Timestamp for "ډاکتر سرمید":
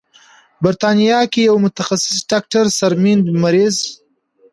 2.31-3.21